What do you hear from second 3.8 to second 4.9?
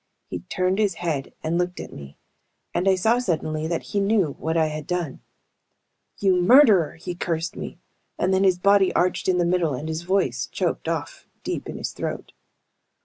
he knew what I had